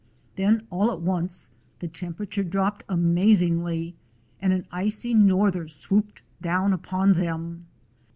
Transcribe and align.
Then 0.35 0.65
all 0.71 0.89
at 0.91 0.99
once 0.99 1.51
the 1.77 1.87
temperature 1.87 2.43
dropped 2.43 2.83
amaz 2.89 3.43
ingly, 3.43 3.93
and 4.41 4.51
an 4.51 4.65
icy 4.71 5.13
norther 5.13 5.67
swooped 5.67 6.23
down 6.41 6.73
upon 6.73 7.11
them. 7.11 7.67